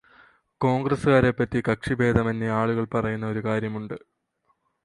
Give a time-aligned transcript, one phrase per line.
[0.61, 3.97] കോൺഗ്രസ്സുകാരെ പറ്റി കക്ഷിഭേദമന്യെ ആളുകൾ പറയുന്ന ഒരു കാര്യമുണ്ട്.